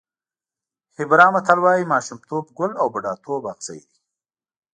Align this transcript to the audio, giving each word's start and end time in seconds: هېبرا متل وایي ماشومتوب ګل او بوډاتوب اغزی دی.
هېبرا 0.97 1.27
متل 1.33 1.59
وایي 1.63 1.83
ماشومتوب 1.93 2.45
ګل 2.57 2.71
او 2.81 2.87
بوډاتوب 2.93 3.41
اغزی 3.51 3.79
دی. 3.87 3.97